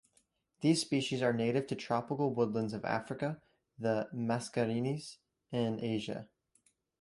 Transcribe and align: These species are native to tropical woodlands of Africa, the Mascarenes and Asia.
These 0.61 0.81
species 0.81 1.21
are 1.21 1.31
native 1.31 1.67
to 1.67 1.75
tropical 1.75 2.33
woodlands 2.33 2.73
of 2.73 2.83
Africa, 2.85 3.39
the 3.77 4.09
Mascarenes 4.11 5.17
and 5.51 5.79
Asia. 5.79 6.27